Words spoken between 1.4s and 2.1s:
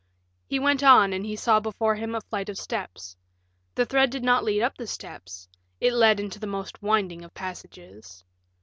before